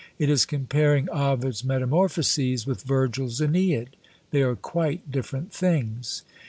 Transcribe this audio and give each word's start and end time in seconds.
It 0.17 0.29
is 0.31 0.47
comparing 0.47 1.07
"Ovid's 1.11 1.63
Metamorphoses" 1.63 2.65
with 2.65 2.81
"Virgil's 2.81 3.39
Æneid;" 3.39 3.89
they 4.31 4.41
are 4.41 4.55
quite 4.55 5.11
different 5.11 5.53
things. 5.53 6.23